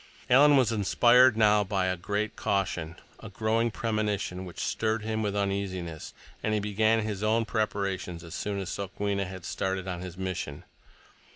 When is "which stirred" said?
4.45-5.03